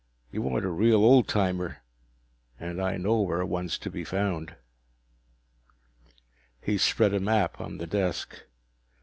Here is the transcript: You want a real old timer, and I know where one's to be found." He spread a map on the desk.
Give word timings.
You 0.31 0.41
want 0.41 0.65
a 0.65 0.71
real 0.71 1.03
old 1.05 1.27
timer, 1.27 1.83
and 2.59 2.81
I 2.81 2.97
know 2.97 3.21
where 3.21 3.45
one's 3.45 3.77
to 3.77 3.91
be 3.91 4.03
found." 4.03 4.55
He 6.59 6.79
spread 6.79 7.13
a 7.13 7.19
map 7.19 7.61
on 7.61 7.77
the 7.77 7.85
desk. 7.85 8.45